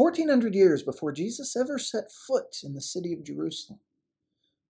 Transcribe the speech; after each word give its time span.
1400 0.00 0.54
years 0.54 0.82
before 0.82 1.12
Jesus 1.12 1.54
ever 1.54 1.78
set 1.78 2.10
foot 2.10 2.56
in 2.64 2.72
the 2.72 2.80
city 2.80 3.12
of 3.12 3.22
Jerusalem, 3.22 3.80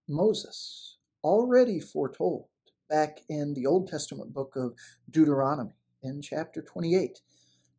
Moses 0.09 0.97
already 1.23 1.79
foretold 1.79 2.47
back 2.89 3.21
in 3.29 3.53
the 3.53 3.65
Old 3.65 3.87
Testament 3.87 4.33
book 4.33 4.51
of 4.57 4.73
Deuteronomy 5.09 5.77
in 6.03 6.21
chapter 6.21 6.61
28 6.61 7.21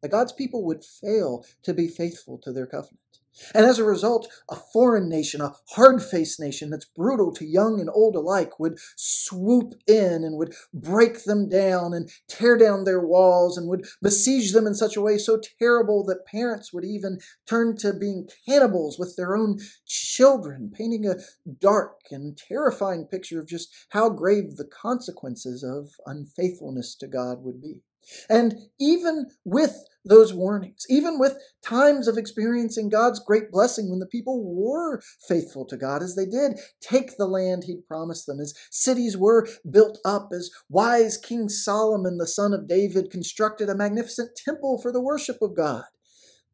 that 0.00 0.10
God's 0.10 0.32
people 0.32 0.64
would 0.64 0.82
fail 0.82 1.44
to 1.62 1.74
be 1.74 1.88
faithful 1.88 2.38
to 2.38 2.54
their 2.54 2.64
covenant. 2.64 3.11
And 3.54 3.64
as 3.64 3.78
a 3.78 3.84
result, 3.84 4.28
a 4.50 4.56
foreign 4.56 5.08
nation, 5.08 5.40
a 5.40 5.54
hard 5.70 6.02
faced 6.02 6.38
nation 6.38 6.70
that's 6.70 6.84
brutal 6.84 7.32
to 7.34 7.46
young 7.46 7.80
and 7.80 7.88
old 7.92 8.14
alike, 8.14 8.58
would 8.60 8.78
swoop 8.96 9.74
in 9.86 10.22
and 10.24 10.36
would 10.36 10.54
break 10.72 11.24
them 11.24 11.48
down 11.48 11.94
and 11.94 12.10
tear 12.28 12.56
down 12.56 12.84
their 12.84 13.00
walls 13.00 13.56
and 13.56 13.68
would 13.68 13.86
besiege 14.02 14.52
them 14.52 14.66
in 14.66 14.74
such 14.74 14.96
a 14.96 15.00
way 15.00 15.16
so 15.16 15.40
terrible 15.58 16.04
that 16.04 16.26
parents 16.26 16.72
would 16.72 16.84
even 16.84 17.18
turn 17.46 17.76
to 17.78 17.92
being 17.92 18.28
cannibals 18.46 18.98
with 18.98 19.16
their 19.16 19.36
own 19.36 19.58
children, 19.86 20.70
painting 20.74 21.06
a 21.06 21.16
dark 21.60 22.00
and 22.10 22.36
terrifying 22.36 23.06
picture 23.06 23.40
of 23.40 23.48
just 23.48 23.72
how 23.90 24.10
grave 24.10 24.56
the 24.56 24.68
consequences 24.68 25.62
of 25.62 25.94
unfaithfulness 26.06 26.94
to 26.96 27.06
God 27.06 27.42
would 27.42 27.60
be. 27.60 27.80
And 28.28 28.54
even 28.80 29.26
with 29.44 29.76
those 30.04 30.34
warnings, 30.34 30.84
even 30.88 31.18
with 31.18 31.38
times 31.62 32.08
of 32.08 32.18
experiencing 32.18 32.88
God's 32.88 33.20
great 33.20 33.50
blessing 33.50 33.88
when 33.88 34.00
the 34.00 34.06
people 34.06 34.42
were 34.44 35.00
faithful 35.28 35.64
to 35.66 35.76
God 35.76 36.02
as 36.02 36.16
they 36.16 36.26
did 36.26 36.58
take 36.80 37.16
the 37.16 37.26
land 37.26 37.64
He'd 37.64 37.86
promised 37.86 38.26
them, 38.26 38.40
as 38.40 38.54
cities 38.70 39.16
were 39.16 39.48
built 39.68 39.98
up, 40.04 40.30
as 40.32 40.50
wise 40.68 41.16
King 41.16 41.48
Solomon, 41.48 42.18
the 42.18 42.26
son 42.26 42.52
of 42.52 42.68
David, 42.68 43.10
constructed 43.10 43.68
a 43.68 43.76
magnificent 43.76 44.30
temple 44.36 44.80
for 44.80 44.92
the 44.92 45.00
worship 45.00 45.40
of 45.40 45.56
God, 45.56 45.84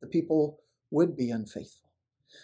the 0.01 0.09
people 0.09 0.59
would 0.91 1.17
be 1.17 1.31
unfaithful. 1.31 1.88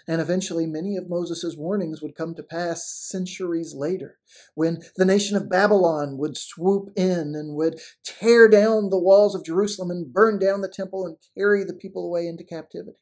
And 0.07 0.21
eventually, 0.21 0.67
many 0.67 0.97
of 0.97 1.09
Moses' 1.09 1.57
warnings 1.57 2.03
would 2.03 2.15
come 2.15 2.35
to 2.35 2.43
pass 2.43 2.87
centuries 2.87 3.75
later, 3.75 4.19
when 4.55 4.83
the 4.97 5.05
nation 5.05 5.37
of 5.37 5.49
Babylon 5.49 6.19
would 6.19 6.37
swoop 6.37 6.91
in 6.95 7.35
and 7.35 7.55
would 7.57 7.81
tear 8.05 8.49
down 8.49 8.91
the 8.91 8.99
walls 8.99 9.35
of 9.35 9.45
Jerusalem 9.45 9.91
and 9.91 10.13
burn 10.13 10.39
down 10.39 10.61
the 10.61 10.69
temple 10.69 11.07
and 11.07 11.17
carry 11.37 11.65
the 11.65 11.73
people 11.73 12.05
away 12.05 12.27
into 12.27 12.45
captivity. 12.45 12.99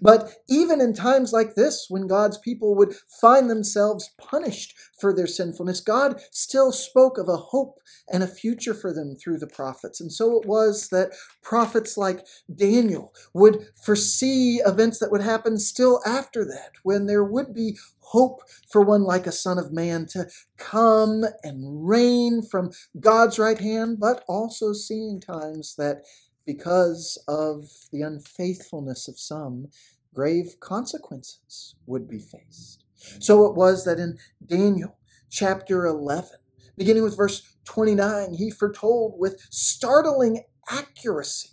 But 0.00 0.32
even 0.48 0.80
in 0.80 0.92
times 0.94 1.32
like 1.32 1.54
this, 1.54 1.86
when 1.88 2.06
God's 2.06 2.38
people 2.38 2.74
would 2.76 2.94
find 3.20 3.50
themselves 3.50 4.10
punished 4.18 4.74
for 4.98 5.12
their 5.12 5.26
sinfulness, 5.26 5.80
God 5.80 6.20
still 6.30 6.72
spoke 6.72 7.18
of 7.18 7.28
a 7.28 7.36
hope 7.36 7.80
and 8.10 8.22
a 8.22 8.28
future 8.28 8.74
for 8.74 8.92
them 8.92 9.16
through 9.16 9.38
the 9.38 9.46
prophets. 9.46 10.00
And 10.00 10.12
so 10.12 10.40
it 10.40 10.46
was 10.46 10.88
that 10.88 11.12
prophets 11.42 11.96
like 11.96 12.26
Daniel 12.54 13.12
would 13.34 13.68
foresee 13.82 14.60
events 14.64 14.98
that 14.98 15.10
would 15.10 15.22
happen 15.22 15.58
still 15.58 16.00
after 16.06 16.44
that, 16.44 16.72
when 16.82 17.06
there 17.06 17.24
would 17.24 17.54
be 17.54 17.76
hope 18.00 18.42
for 18.68 18.82
one 18.82 19.02
like 19.02 19.26
a 19.26 19.32
Son 19.32 19.58
of 19.58 19.72
Man 19.72 20.06
to 20.06 20.28
come 20.56 21.24
and 21.42 21.88
reign 21.88 22.40
from 22.40 22.70
God's 23.00 23.38
right 23.38 23.58
hand, 23.58 23.98
but 23.98 24.24
also 24.28 24.72
seeing 24.72 25.20
times 25.20 25.74
that 25.76 26.02
because 26.46 27.22
of 27.28 27.64
the 27.92 28.02
unfaithfulness 28.02 29.08
of 29.08 29.18
some, 29.18 29.68
grave 30.14 30.56
consequences 30.60 31.74
would 31.86 32.08
be 32.08 32.18
faced. 32.18 32.84
So 33.20 33.44
it 33.46 33.54
was 33.54 33.84
that 33.84 33.98
in 33.98 34.18
Daniel 34.44 34.98
chapter 35.30 35.84
11, 35.84 36.30
beginning 36.76 37.02
with 37.02 37.16
verse 37.16 37.42
29, 37.64 38.34
he 38.34 38.50
foretold 38.50 39.14
with 39.18 39.40
startling 39.50 40.44
accuracy 40.70 41.50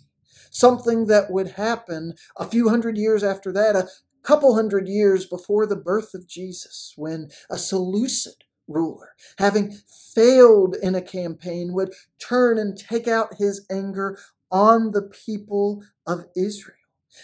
something 0.50 1.06
that 1.06 1.30
would 1.30 1.52
happen 1.52 2.14
a 2.38 2.46
few 2.46 2.68
hundred 2.68 2.96
years 2.96 3.22
after 3.22 3.52
that, 3.52 3.76
a 3.76 3.88
couple 4.22 4.54
hundred 4.54 4.88
years 4.88 5.26
before 5.26 5.66
the 5.66 5.76
birth 5.76 6.14
of 6.14 6.28
Jesus, 6.28 6.94
when 6.96 7.28
a 7.50 7.58
Seleucid 7.58 8.44
ruler, 8.66 9.10
having 9.38 9.76
failed 10.14 10.76
in 10.82 10.94
a 10.94 11.02
campaign, 11.02 11.74
would 11.74 11.92
turn 12.18 12.56
and 12.56 12.78
take 12.78 13.06
out 13.06 13.34
his 13.38 13.66
anger 13.70 14.18
on 14.54 14.92
the 14.92 15.02
people 15.02 15.82
of 16.06 16.26
Israel. 16.36 16.76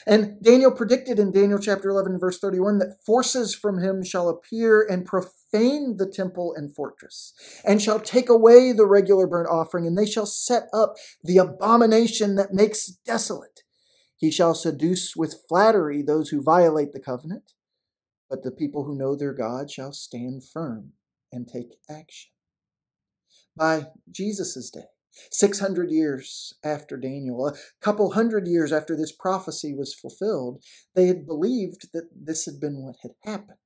And 0.07 0.43
Daniel 0.43 0.73
predicted 0.73 1.19
in 1.19 1.33
Daniel 1.33 1.59
chapter 1.59 1.89
11, 1.89 2.19
verse 2.19 2.39
31, 2.39 2.79
that 2.79 3.05
forces 3.07 3.55
from 3.55 3.79
him 3.79 4.05
shall 4.05 4.29
appear 4.29 4.87
and 4.89 5.07
profane 5.07 5.97
the 5.97 6.11
temple 6.11 6.53
and 6.57 6.75
fortress, 6.75 7.33
and 7.65 7.81
shall 7.81 8.01
take 8.01 8.29
away 8.29 8.73
the 8.73 8.87
regular 8.87 9.27
burnt 9.27 9.49
offering, 9.49 9.87
and 9.87 9.97
they 9.97 10.07
shall 10.07 10.27
set 10.27 10.65
up 10.73 10.95
the 11.23 11.39
abomination 11.39 12.35
that 12.35 12.53
makes 12.53 12.87
desolate. 12.87 13.63
He 14.17 14.31
shall 14.31 14.55
seduce 14.55 15.17
with 15.17 15.43
flattery 15.49 16.03
those 16.03 16.29
who 16.31 16.43
violate 16.43 16.93
the 16.93 17.01
covenant, 17.01 17.53
but 18.29 18.43
the 18.43 18.53
people 18.53 18.85
who 18.85 18.99
know 18.99 19.17
their 19.17 19.35
God 19.35 19.71
shall 19.71 19.93
stand 19.93 20.43
firm 20.45 20.93
and 21.33 21.49
take 21.49 21.79
action. 21.89 22.31
By 23.57 23.87
Jesus' 24.11 24.71
day, 24.71 24.87
600 25.31 25.91
years 25.91 26.55
after 26.65 26.97
Daniel, 26.97 27.49
a 27.49 27.55
couple 27.81 28.13
hundred 28.13 28.47
years 28.47 28.73
after 28.73 28.97
this 28.97 29.13
prophecy 29.13 29.75
was 29.75 29.95
fulfilled, 29.95 30.63
they 30.95 31.07
had 31.07 31.27
believed 31.27 31.93
that 31.93 32.09
this 32.15 32.45
had 32.45 32.61
been 32.61 32.83
what 32.83 32.97
had 33.03 33.13
happened. 33.25 33.59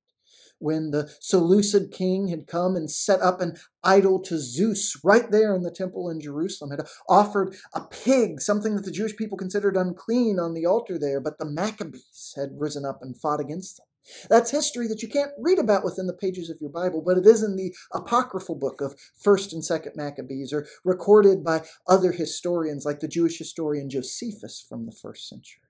When 0.59 0.93
the 0.93 1.11
Seleucid 1.21 1.91
king 1.91 2.29
had 2.29 2.47
come 2.47 2.77
and 2.77 2.91
set 2.91 3.21
up 3.21 3.41
an 3.41 3.57
idol 3.83 4.21
to 4.23 4.39
Zeus 4.39 4.99
right 5.05 5.31
there 5.31 5.55
in 5.55 5.63
the 5.63 5.71
temple 5.71 6.09
in 6.09 6.21
Jerusalem, 6.21 6.71
had 6.71 6.87
offered 7.09 7.57
a 7.75 7.83
pig, 7.83 8.41
something 8.41 8.77
that 8.77 8.85
the 8.85 8.93
Jewish 8.93 9.17
people 9.17 9.37
considered 9.37 9.77
unclean, 9.77 10.39
on 10.39 10.55
the 10.55 10.65
altar 10.65 10.99
there, 10.99 11.21
but 11.21 11.39
the 11.39 11.45
Maccabees 11.45 12.35
had 12.37 12.51
risen 12.57 12.85
up 12.85 13.01
and 13.03 13.19
fought 13.19 13.41
against 13.41 13.79
them. 13.79 13.87
That's 14.29 14.51
history 14.51 14.87
that 14.89 15.03
you 15.03 15.09
can't 15.09 15.33
read 15.39 15.59
about 15.59 15.85
within 15.85 16.07
the 16.07 16.13
pages 16.13 16.51
of 16.51 16.61
your 16.61 16.71
Bible, 16.71 17.03
but 17.05 17.17
it 17.17 17.27
is 17.27 17.43
in 17.43 17.57
the 17.57 17.75
apocryphal 17.93 18.55
book 18.55 18.81
of 18.81 18.95
1st 19.25 19.53
and 19.53 19.63
2nd 19.63 19.97
Maccabees, 19.97 20.53
or 20.53 20.67
recorded 20.85 21.43
by 21.43 21.63
other 21.87 22.13
historians 22.13 22.85
like 22.85 23.01
the 23.01 23.09
Jewish 23.09 23.39
historian 23.39 23.89
Josephus 23.89 24.65
from 24.67 24.87
the 24.87 24.93
first 24.93 25.29
century. 25.29 25.63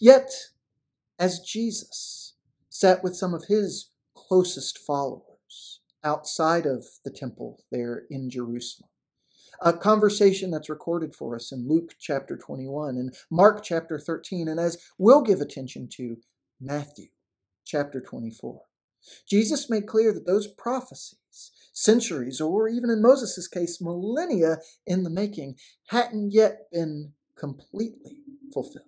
Yet, 0.00 0.30
as 1.18 1.40
Jesus 1.40 2.34
sat 2.68 3.02
with 3.02 3.16
some 3.16 3.34
of 3.34 3.44
his 3.48 3.90
closest 4.14 4.78
followers 4.78 5.80
outside 6.04 6.66
of 6.66 6.86
the 7.04 7.10
temple 7.10 7.64
there 7.70 8.04
in 8.10 8.28
Jerusalem, 8.28 8.88
a 9.60 9.72
conversation 9.72 10.50
that's 10.50 10.68
recorded 10.68 11.14
for 11.14 11.36
us 11.36 11.52
in 11.52 11.68
Luke 11.68 11.94
chapter 12.00 12.36
21 12.36 12.96
and 12.96 13.14
Mark 13.30 13.62
chapter 13.62 13.98
13, 13.98 14.48
and 14.48 14.58
as 14.58 14.78
we'll 14.98 15.22
give 15.22 15.40
attention 15.40 15.88
to, 15.92 16.16
Matthew 16.60 17.08
chapter 17.64 18.00
24. 18.00 18.62
Jesus 19.28 19.68
made 19.68 19.86
clear 19.86 20.12
that 20.12 20.26
those 20.26 20.46
prophecies, 20.46 21.50
centuries, 21.72 22.40
or 22.40 22.68
even 22.68 22.90
in 22.90 23.02
Moses' 23.02 23.48
case, 23.48 23.80
millennia 23.80 24.58
in 24.86 25.02
the 25.02 25.10
making, 25.10 25.56
hadn't 25.88 26.32
yet 26.32 26.70
been 26.70 27.12
completely 27.36 28.18
fulfilled. 28.52 28.86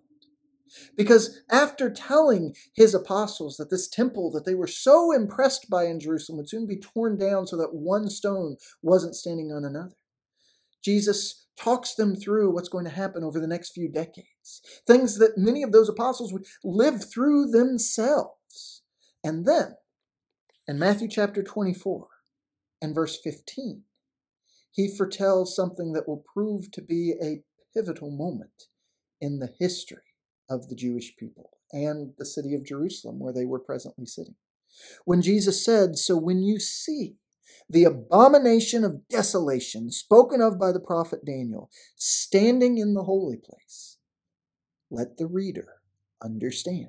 Because 0.97 1.41
after 1.51 1.89
telling 1.91 2.55
his 2.75 2.95
apostles 2.95 3.57
that 3.57 3.71
this 3.71 3.89
temple 3.89 4.31
that 4.33 4.45
they 4.45 4.55
were 4.55 4.67
so 4.67 5.13
impressed 5.13 5.71
by 5.71 5.85
in 5.85 6.01
Jerusalem 6.01 6.39
would 6.39 6.49
soon 6.49 6.67
be 6.67 6.77
torn 6.77 7.17
down 7.17 7.47
so 7.47 7.57
that 7.57 7.75
one 7.75 8.09
stone 8.11 8.57
wasn't 8.83 9.15
standing 9.15 9.53
on 9.53 9.65
another, 9.65 9.97
Jesus 10.83 11.47
talks 11.57 11.95
them 11.95 12.17
through 12.17 12.53
what's 12.53 12.69
going 12.69 12.85
to 12.85 12.91
happen 12.91 13.23
over 13.23 13.39
the 13.39 13.47
next 13.47 13.71
few 13.71 13.89
decades. 13.89 14.61
Things 14.87 15.19
that 15.19 15.39
many 15.39 15.63
of 15.63 15.73
those 15.73 15.89
apostles 15.89 16.33
would 16.33 16.45
live 16.65 17.09
through 17.09 17.47
themselves 17.47 18.35
and 19.25 19.47
then, 19.47 19.77
in 20.69 20.79
Matthew 20.79 21.09
chapter 21.09 21.43
24 21.43 22.07
and 22.83 22.95
verse 22.95 23.19
15, 23.25 23.85
he 24.71 24.95
foretells 24.95 25.57
something 25.57 25.93
that 25.93 26.07
will 26.07 26.23
prove 26.35 26.71
to 26.73 26.83
be 26.83 27.15
a 27.23 27.43
pivotal 27.75 28.11
moment 28.11 28.65
in 29.21 29.39
the 29.39 29.55
history 29.59 30.03
of 30.51 30.69
the 30.69 30.75
Jewish 30.75 31.17
people 31.17 31.53
and 31.73 32.13
the 32.19 32.27
city 32.27 32.55
of 32.55 32.67
Jerusalem 32.67 33.19
where 33.19 33.33
they 33.33 33.47
were 33.47 33.59
presently 33.59 34.05
sitting. 34.05 34.35
When 35.07 35.23
Jesus 35.23 35.65
said, 35.65 35.97
So 35.97 36.17
when 36.19 36.43
you 36.43 36.61
see 36.61 37.17
the 37.71 37.85
abomination 37.85 38.85
of 38.85 39.09
desolation 39.09 39.91
spoken 39.91 40.43
of 40.43 40.59
by 40.59 40.73
the 40.73 40.81
prophet 40.81 41.25
Daniel 41.25 41.71
standing 41.97 42.77
in 42.77 42.93
the 42.93 43.05
holy 43.05 43.39
place, 43.39 43.97
let 44.91 45.17
the 45.17 45.27
reader 45.27 45.77
understand. 46.23 46.89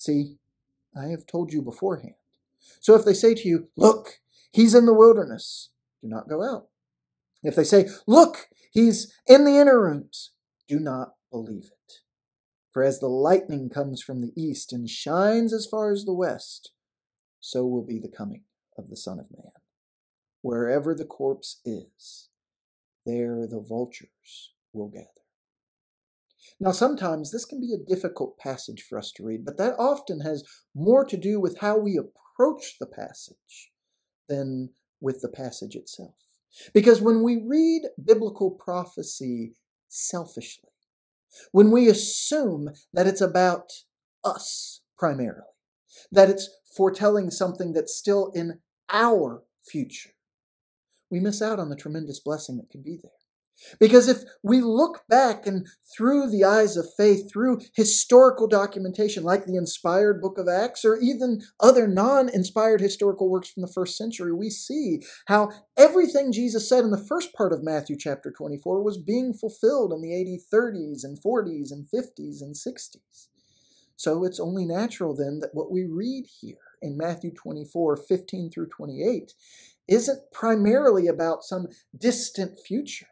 See, 0.00 0.38
I 0.96 1.08
have 1.08 1.26
told 1.26 1.52
you 1.52 1.60
beforehand. 1.60 2.14
So 2.80 2.94
if 2.94 3.04
they 3.04 3.12
say 3.12 3.34
to 3.34 3.46
you, 3.46 3.68
Look, 3.76 4.20
he's 4.50 4.74
in 4.74 4.86
the 4.86 4.94
wilderness, 4.94 5.68
do 6.02 6.08
not 6.08 6.28
go 6.28 6.42
out. 6.42 6.68
If 7.42 7.54
they 7.54 7.64
say, 7.64 7.86
Look, 8.06 8.48
he's 8.72 9.12
in 9.26 9.44
the 9.44 9.58
inner 9.58 9.80
rooms, 9.80 10.32
do 10.66 10.80
not 10.80 11.16
believe 11.30 11.66
it. 11.66 11.92
For 12.72 12.82
as 12.82 12.98
the 12.98 13.08
lightning 13.08 13.68
comes 13.68 14.00
from 14.00 14.22
the 14.22 14.32
east 14.34 14.72
and 14.72 14.88
shines 14.88 15.52
as 15.52 15.66
far 15.66 15.92
as 15.92 16.06
the 16.06 16.14
west, 16.14 16.72
so 17.38 17.66
will 17.66 17.84
be 17.84 17.98
the 17.98 18.08
coming 18.08 18.44
of 18.78 18.88
the 18.88 18.96
Son 18.96 19.18
of 19.18 19.30
Man. 19.30 19.52
Wherever 20.40 20.94
the 20.94 21.04
corpse 21.04 21.60
is, 21.66 22.30
there 23.04 23.46
the 23.46 23.60
vultures 23.60 24.54
will 24.72 24.88
gather. 24.88 25.06
Now, 26.58 26.72
sometimes 26.72 27.30
this 27.30 27.44
can 27.44 27.60
be 27.60 27.72
a 27.72 27.94
difficult 27.94 28.38
passage 28.38 28.82
for 28.88 28.98
us 28.98 29.12
to 29.12 29.24
read, 29.24 29.44
but 29.44 29.56
that 29.58 29.74
often 29.78 30.20
has 30.20 30.44
more 30.74 31.04
to 31.04 31.16
do 31.16 31.40
with 31.40 31.58
how 31.60 31.78
we 31.78 31.98
approach 31.98 32.76
the 32.78 32.86
passage 32.86 33.70
than 34.28 34.70
with 35.00 35.20
the 35.20 35.28
passage 35.28 35.74
itself. 35.74 36.14
Because 36.74 37.00
when 37.00 37.22
we 37.22 37.42
read 37.46 37.82
biblical 38.02 38.50
prophecy 38.50 39.54
selfishly, 39.88 40.70
when 41.52 41.70
we 41.70 41.88
assume 41.88 42.70
that 42.92 43.06
it's 43.06 43.20
about 43.20 43.70
us 44.24 44.82
primarily, 44.98 45.42
that 46.10 46.28
it's 46.28 46.50
foretelling 46.76 47.30
something 47.30 47.72
that's 47.72 47.96
still 47.96 48.32
in 48.34 48.60
our 48.90 49.44
future, 49.62 50.10
we 51.10 51.20
miss 51.20 51.40
out 51.40 51.58
on 51.58 51.68
the 51.68 51.76
tremendous 51.76 52.20
blessing 52.20 52.56
that 52.56 52.70
could 52.70 52.84
be 52.84 52.98
there. 53.00 53.12
Because 53.78 54.08
if 54.08 54.22
we 54.42 54.60
look 54.60 55.02
back 55.08 55.46
and 55.46 55.66
through 55.96 56.30
the 56.30 56.44
eyes 56.44 56.76
of 56.76 56.86
faith, 56.96 57.30
through 57.30 57.60
historical 57.74 58.46
documentation 58.46 59.24
like 59.24 59.44
the 59.44 59.56
inspired 59.56 60.20
book 60.20 60.38
of 60.38 60.48
Acts 60.48 60.84
or 60.84 60.98
even 60.98 61.42
other 61.58 61.86
non 61.86 62.28
inspired 62.28 62.80
historical 62.80 63.28
works 63.28 63.50
from 63.50 63.62
the 63.62 63.72
first 63.72 63.96
century, 63.96 64.32
we 64.32 64.50
see 64.50 65.00
how 65.26 65.50
everything 65.76 66.32
Jesus 66.32 66.68
said 66.68 66.84
in 66.84 66.90
the 66.90 66.98
first 66.98 67.32
part 67.34 67.52
of 67.52 67.62
Matthew 67.62 67.96
chapter 67.98 68.30
24 68.30 68.82
was 68.82 68.98
being 68.98 69.32
fulfilled 69.32 69.92
in 69.92 70.00
the 70.00 70.20
AD 70.20 70.40
30s 70.52 71.04
and 71.04 71.18
40s 71.22 71.70
and 71.70 71.86
50s 71.86 72.40
and 72.40 72.54
60s. 72.54 73.28
So 73.96 74.24
it's 74.24 74.40
only 74.40 74.64
natural 74.64 75.14
then 75.14 75.40
that 75.40 75.54
what 75.54 75.70
we 75.70 75.84
read 75.84 76.24
here 76.40 76.56
in 76.80 76.96
Matthew 76.96 77.30
24 77.32 77.98
15 77.98 78.50
through 78.50 78.68
28 78.68 79.34
isn't 79.88 80.32
primarily 80.32 81.06
about 81.06 81.44
some 81.44 81.66
distant 81.98 82.58
future. 82.58 83.08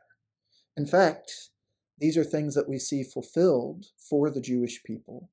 In 0.78 0.86
fact, 0.86 1.50
these 1.98 2.16
are 2.16 2.22
things 2.22 2.54
that 2.54 2.68
we 2.68 2.78
see 2.78 3.02
fulfilled 3.02 3.86
for 3.96 4.30
the 4.30 4.40
Jewish 4.40 4.84
people 4.84 5.28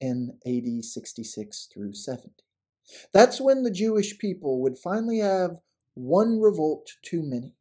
in 0.00 0.40
AD 0.44 0.84
66 0.84 1.68
through 1.72 1.94
70. 1.94 2.30
That's 3.12 3.40
when 3.40 3.62
the 3.62 3.70
Jewish 3.70 4.18
people 4.18 4.60
would 4.60 4.76
finally 4.76 5.20
have 5.20 5.60
one 5.94 6.40
revolt 6.40 6.96
too 7.00 7.22
many 7.22 7.54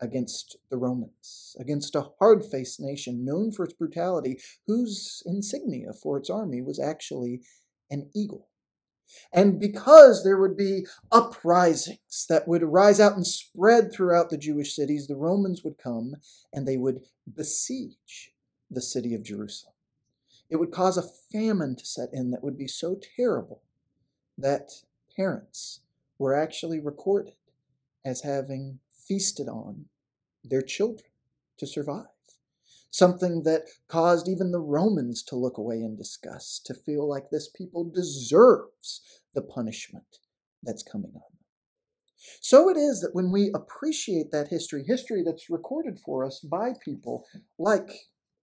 against 0.00 0.56
the 0.70 0.76
Romans, 0.76 1.56
against 1.58 1.96
a 1.96 2.10
hard 2.20 2.44
faced 2.44 2.78
nation 2.78 3.24
known 3.24 3.50
for 3.50 3.64
its 3.64 3.74
brutality, 3.74 4.38
whose 4.68 5.20
insignia 5.26 5.92
for 5.92 6.16
its 6.16 6.30
army 6.30 6.62
was 6.62 6.78
actually 6.78 7.40
an 7.90 8.08
eagle. 8.14 8.50
And 9.32 9.58
because 9.60 10.24
there 10.24 10.38
would 10.38 10.56
be 10.56 10.86
uprisings 11.10 12.26
that 12.28 12.46
would 12.46 12.62
rise 12.62 13.00
out 13.00 13.16
and 13.16 13.26
spread 13.26 13.92
throughout 13.92 14.30
the 14.30 14.38
Jewish 14.38 14.74
cities, 14.74 15.06
the 15.06 15.16
Romans 15.16 15.62
would 15.64 15.78
come 15.78 16.16
and 16.52 16.66
they 16.66 16.76
would 16.76 17.02
besiege 17.32 18.32
the 18.70 18.82
city 18.82 19.14
of 19.14 19.22
Jerusalem. 19.22 19.74
It 20.50 20.56
would 20.56 20.70
cause 20.70 20.96
a 20.96 21.02
famine 21.02 21.76
to 21.76 21.84
set 21.86 22.10
in 22.12 22.30
that 22.30 22.44
would 22.44 22.58
be 22.58 22.68
so 22.68 22.98
terrible 23.16 23.62
that 24.36 24.70
parents 25.16 25.80
were 26.18 26.34
actually 26.34 26.80
recorded 26.80 27.34
as 28.04 28.22
having 28.22 28.80
feasted 28.92 29.48
on 29.48 29.86
their 30.44 30.62
children 30.62 31.10
to 31.58 31.66
survive 31.66 32.06
something 32.92 33.42
that 33.42 33.62
caused 33.88 34.28
even 34.28 34.52
the 34.52 34.60
Romans 34.60 35.22
to 35.24 35.34
look 35.34 35.58
away 35.58 35.80
in 35.80 35.96
disgust, 35.96 36.64
to 36.66 36.74
feel 36.74 37.08
like 37.08 37.30
this 37.30 37.48
people 37.48 37.90
deserves 37.90 39.00
the 39.34 39.42
punishment 39.42 40.18
that's 40.62 40.82
coming 40.84 41.10
on 41.14 41.22
them. 41.32 41.42
So 42.40 42.68
it 42.68 42.76
is 42.76 43.00
that 43.00 43.14
when 43.14 43.32
we 43.32 43.50
appreciate 43.52 44.30
that 44.30 44.48
history, 44.48 44.84
history 44.86 45.22
that's 45.24 45.50
recorded 45.50 45.98
for 45.98 46.24
us 46.24 46.38
by 46.38 46.74
people 46.84 47.24
like 47.58 47.90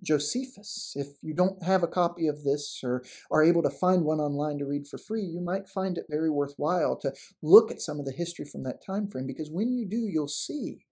Josephus. 0.03 0.93
If 0.95 1.07
you 1.21 1.33
don't 1.33 1.61
have 1.63 1.83
a 1.83 1.87
copy 1.87 2.27
of 2.27 2.43
this 2.43 2.79
or 2.83 3.03
are 3.31 3.43
able 3.43 3.61
to 3.63 3.69
find 3.69 4.03
one 4.03 4.19
online 4.19 4.57
to 4.59 4.65
read 4.65 4.87
for 4.87 4.97
free, 4.97 5.23
you 5.23 5.41
might 5.41 5.67
find 5.67 5.97
it 5.97 6.05
very 6.09 6.29
worthwhile 6.29 6.97
to 7.01 7.13
look 7.41 7.69
at 7.69 7.81
some 7.81 7.99
of 7.99 8.05
the 8.05 8.13
history 8.13 8.45
from 8.45 8.63
that 8.63 8.83
time 8.85 9.09
frame 9.09 9.27
because 9.27 9.51
when 9.51 9.73
you 9.73 9.85
do, 9.87 10.07
you'll 10.09 10.27
see 10.27 10.85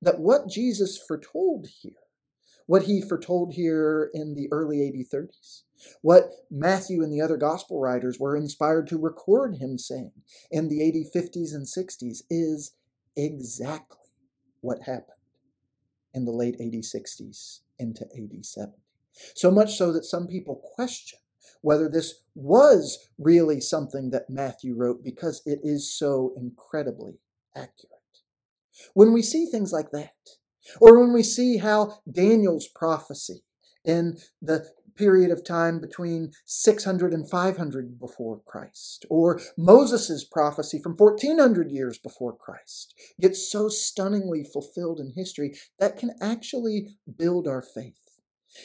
that 0.00 0.18
what 0.18 0.48
Jesus 0.48 0.98
foretold 0.98 1.66
here 1.82 1.92
what 2.66 2.84
he 2.84 3.00
foretold 3.00 3.54
here 3.54 4.10
in 4.14 4.34
the 4.34 4.48
early 4.50 4.88
AD 4.88 5.06
30s, 5.12 5.62
what 6.02 6.30
Matthew 6.50 7.02
and 7.02 7.12
the 7.12 7.20
other 7.20 7.36
gospel 7.36 7.80
writers 7.80 8.18
were 8.18 8.36
inspired 8.36 8.86
to 8.88 8.98
record 8.98 9.56
him 9.56 9.78
saying 9.78 10.12
in 10.50 10.68
the 10.68 10.86
AD 10.86 11.12
50s 11.14 11.54
and 11.54 11.66
60s 11.66 12.22
is 12.30 12.72
exactly 13.16 13.98
what 14.60 14.82
happened 14.82 15.18
in 16.14 16.24
the 16.24 16.32
late 16.32 16.54
AD 16.54 16.72
60s 16.72 17.60
into 17.78 18.04
AD 18.04 18.46
70. 18.46 18.72
So 19.34 19.50
much 19.50 19.76
so 19.76 19.92
that 19.92 20.04
some 20.04 20.26
people 20.26 20.60
question 20.74 21.18
whether 21.60 21.88
this 21.88 22.22
was 22.34 23.08
really 23.18 23.60
something 23.60 24.10
that 24.10 24.28
Matthew 24.28 24.74
wrote 24.74 25.02
because 25.02 25.42
it 25.46 25.60
is 25.62 25.90
so 25.90 26.32
incredibly 26.36 27.20
accurate. 27.56 27.90
When 28.92 29.12
we 29.12 29.22
see 29.22 29.46
things 29.46 29.72
like 29.72 29.90
that, 29.92 30.12
or 30.80 30.98
when 30.98 31.12
we 31.12 31.22
see 31.22 31.58
how 31.58 31.98
Daniel's 32.10 32.68
prophecy 32.68 33.44
in 33.84 34.18
the 34.40 34.66
period 34.96 35.30
of 35.30 35.44
time 35.44 35.80
between 35.80 36.32
600 36.46 37.12
and 37.12 37.28
500 37.28 37.98
before 37.98 38.40
Christ, 38.46 39.04
or 39.10 39.40
Moses' 39.58 40.24
prophecy 40.24 40.80
from 40.80 40.94
1400 40.96 41.70
years 41.70 41.98
before 41.98 42.36
Christ, 42.36 42.94
gets 43.20 43.50
so 43.50 43.68
stunningly 43.68 44.44
fulfilled 44.44 45.00
in 45.00 45.12
history 45.14 45.54
that 45.78 45.98
can 45.98 46.12
actually 46.20 46.96
build 47.18 47.48
our 47.48 47.62
faith. 47.62 47.98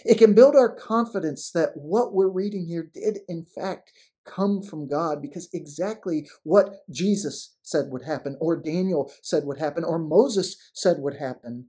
It 0.06 0.20
can 0.20 0.36
build 0.36 0.56
our 0.56 0.74
confidence 0.74 1.52
that 1.52 1.72
what 1.76 2.14
we're 2.14 2.30
reading 2.30 2.68
here 2.68 2.90
did, 2.94 3.20
in 3.28 3.44
fact, 3.44 3.92
come 4.24 4.62
from 4.62 4.88
God 4.88 5.22
because 5.22 5.50
exactly 5.52 6.28
what 6.44 6.76
Jesus 6.92 7.56
said 7.64 7.86
would 7.90 8.04
happen, 8.04 8.38
or 8.40 8.56
Daniel 8.56 9.12
said 9.24 9.46
would 9.46 9.58
happen, 9.58 9.84
or 9.84 9.98
Moses 9.98 10.58
said 10.74 10.98
would 11.00 11.18
happen, 11.18 11.68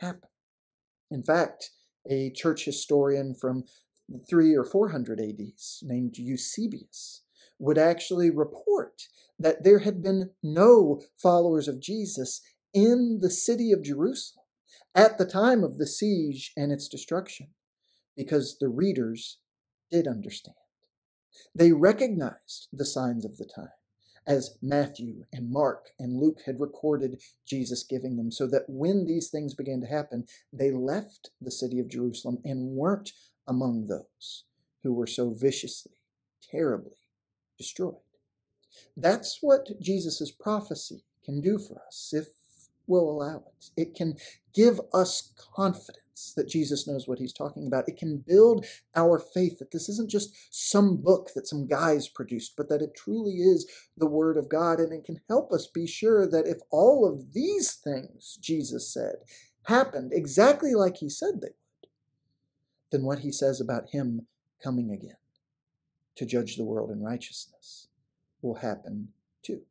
happen. 0.00 0.28
In 1.10 1.22
fact, 1.22 1.70
a 2.08 2.30
church 2.30 2.64
historian 2.64 3.34
from 3.34 3.64
three 4.28 4.54
or 4.54 4.64
four 4.64 4.90
hundred 4.90 5.20
ADs 5.20 5.82
named 5.82 6.16
Eusebius 6.16 7.22
would 7.58 7.78
actually 7.78 8.30
report 8.30 9.02
that 9.38 9.64
there 9.64 9.80
had 9.80 10.02
been 10.02 10.30
no 10.42 11.00
followers 11.16 11.68
of 11.68 11.80
Jesus 11.80 12.40
in 12.72 13.18
the 13.20 13.30
city 13.30 13.72
of 13.72 13.84
Jerusalem 13.84 14.44
at 14.94 15.18
the 15.18 15.26
time 15.26 15.62
of 15.62 15.78
the 15.78 15.86
siege 15.86 16.52
and 16.56 16.72
its 16.72 16.88
destruction 16.88 17.48
because 18.16 18.56
the 18.58 18.68
readers 18.68 19.38
did 19.90 20.06
understand. 20.06 20.56
They 21.54 21.72
recognized 21.72 22.68
the 22.72 22.84
signs 22.84 23.24
of 23.24 23.36
the 23.36 23.48
time 23.54 23.68
as 24.26 24.56
Matthew 24.62 25.24
and 25.32 25.50
Mark 25.50 25.90
and 25.98 26.18
Luke 26.18 26.40
had 26.46 26.60
recorded 26.60 27.20
Jesus 27.46 27.82
giving 27.82 28.16
them, 28.16 28.30
so 28.30 28.46
that 28.46 28.64
when 28.68 29.06
these 29.06 29.28
things 29.28 29.54
began 29.54 29.80
to 29.80 29.86
happen, 29.86 30.26
they 30.52 30.70
left 30.70 31.30
the 31.40 31.50
city 31.50 31.80
of 31.80 31.88
Jerusalem 31.88 32.38
and 32.44 32.76
weren't 32.76 33.12
among 33.46 33.86
those 33.86 34.44
who 34.82 34.92
were 34.92 35.06
so 35.06 35.30
viciously, 35.30 35.92
terribly 36.50 36.96
destroyed. 37.58 37.96
That's 38.96 39.38
what 39.40 39.80
Jesus' 39.80 40.30
prophecy 40.30 41.04
can 41.24 41.40
do 41.40 41.58
for 41.58 41.82
us 41.86 42.12
if 42.12 42.28
we'll 42.86 43.10
allow 43.10 43.44
it. 43.46 43.70
It 43.76 43.94
can 43.94 44.16
give 44.54 44.80
us 44.92 45.32
confidence 45.54 46.00
confidence 46.20 46.34
that 46.34 46.48
Jesus 46.48 46.86
knows 46.86 47.06
what 47.06 47.18
he's 47.18 47.32
talking 47.32 47.66
about. 47.66 47.88
It 47.88 47.96
can 47.96 48.24
build 48.26 48.66
our 48.94 49.18
faith 49.18 49.58
that 49.58 49.70
this 49.70 49.88
isn't 49.88 50.10
just 50.10 50.34
some 50.50 50.96
book 50.96 51.30
that 51.34 51.46
some 51.46 51.66
guys 51.66 52.08
produced, 52.08 52.54
but 52.56 52.68
that 52.68 52.82
it 52.82 52.94
truly 52.94 53.36
is 53.36 53.66
the 53.96 54.06
Word 54.06 54.36
of 54.36 54.48
God. 54.48 54.80
And 54.80 54.92
it 54.92 55.04
can 55.04 55.20
help 55.28 55.52
us 55.52 55.66
be 55.66 55.86
sure 55.86 56.26
that 56.26 56.46
if 56.46 56.58
all 56.70 57.06
of 57.06 57.32
these 57.32 57.72
things 57.72 58.38
Jesus 58.40 58.92
said 58.92 59.16
happened 59.64 60.12
exactly 60.14 60.74
like 60.74 60.98
he 60.98 61.08
said 61.08 61.40
they 61.40 61.48
would, 61.48 61.90
then 62.90 63.02
what 63.04 63.20
he 63.20 63.32
says 63.32 63.60
about 63.60 63.90
him 63.90 64.26
coming 64.62 64.90
again 64.90 65.16
to 66.16 66.26
judge 66.26 66.56
the 66.56 66.64
world 66.64 66.90
in 66.90 67.02
righteousness 67.02 67.88
will 68.42 68.56
happen 68.56 69.08
too. 69.42 69.62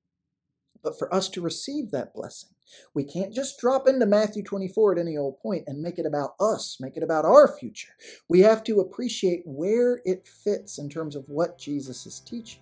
But 0.84 0.98
for 0.98 1.14
us 1.14 1.30
to 1.30 1.42
receive 1.42 1.92
that 1.92 2.14
blessing, 2.14 2.50
we 2.94 3.04
can't 3.04 3.34
just 3.34 3.60
drop 3.60 3.88
into 3.88 4.06
Matthew 4.06 4.44
24 4.44 4.94
at 4.94 5.00
any 5.00 5.18
old 5.18 5.40
point 5.40 5.64
and 5.68 5.82
make 5.82 5.98
it 5.98 6.06
about 6.06 6.32
us, 6.40 6.78
make 6.80 6.96
it 6.96 7.04
about 7.04 7.26
our 7.26 7.48
future. 7.48 7.94
We 8.30 8.42
have 8.42 8.64
to 8.66 8.80
appreciate 8.80 9.42
where 9.46 10.02
it 10.06 10.28
fits 10.28 10.78
in 10.78 10.90
terms 10.90 11.16
of 11.16 11.28
what 11.28 11.58
Jesus 11.58 12.06
is 12.06 12.20
teaching. 12.20 12.62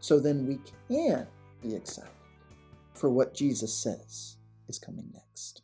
So 0.00 0.20
then 0.20 0.46
we 0.46 0.58
can 0.88 1.26
be 1.62 1.74
excited 1.74 2.10
for 2.94 3.10
what 3.10 3.34
Jesus 3.34 3.74
says 3.74 4.36
is 4.68 4.78
coming 4.78 5.10
next. 5.12 5.63